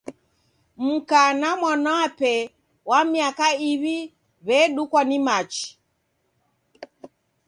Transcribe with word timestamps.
Mka 0.83 1.21
na 1.41 1.49
mwanape 1.59 2.33
wa 2.89 2.99
miaka 3.11 3.47
iw'i 3.71 3.97
w'edukwa 4.47 5.01
ni 5.09 5.17
machi. 5.27 5.67